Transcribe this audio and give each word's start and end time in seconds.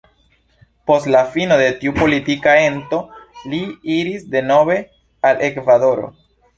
Post 0.91 1.09
la 1.15 1.21
fino 1.35 1.59
de 1.63 1.67
tiu 1.83 1.93
politika 2.01 2.57
ento 2.63 3.01
li 3.55 3.63
iris 4.01 4.27
denove 4.35 4.83
al 5.33 5.49
Ekvadoro. 5.53 6.15